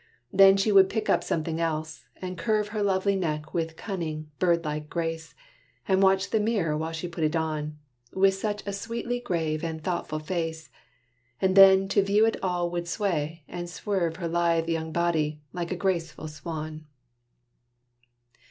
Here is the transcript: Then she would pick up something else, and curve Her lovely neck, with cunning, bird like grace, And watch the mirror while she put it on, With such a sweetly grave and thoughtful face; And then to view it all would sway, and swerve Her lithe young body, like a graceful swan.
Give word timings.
Then 0.33 0.57
she 0.57 0.71
would 0.71 0.89
pick 0.89 1.11
up 1.11 1.23
something 1.23 1.59
else, 1.61 2.05
and 2.19 2.35
curve 2.35 2.69
Her 2.69 2.81
lovely 2.81 3.15
neck, 3.15 3.53
with 3.53 3.75
cunning, 3.77 4.31
bird 4.39 4.65
like 4.65 4.89
grace, 4.89 5.35
And 5.87 6.01
watch 6.01 6.31
the 6.31 6.39
mirror 6.39 6.75
while 6.75 6.91
she 6.91 7.07
put 7.07 7.23
it 7.23 7.35
on, 7.35 7.77
With 8.11 8.33
such 8.33 8.65
a 8.65 8.73
sweetly 8.73 9.19
grave 9.19 9.63
and 9.63 9.83
thoughtful 9.83 10.17
face; 10.17 10.71
And 11.39 11.55
then 11.55 11.87
to 11.89 12.01
view 12.01 12.25
it 12.25 12.37
all 12.41 12.71
would 12.71 12.87
sway, 12.87 13.43
and 13.47 13.69
swerve 13.69 14.15
Her 14.15 14.27
lithe 14.27 14.67
young 14.67 14.91
body, 14.91 15.39
like 15.53 15.71
a 15.71 15.75
graceful 15.75 16.27
swan. 16.27 16.87